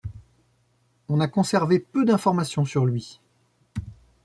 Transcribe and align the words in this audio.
On 1.09 1.19
a 1.19 1.27
conservé 1.27 1.77
peu 1.79 2.05
d'informations 2.05 2.65
sur 2.65 2.87
lui. 2.87 3.19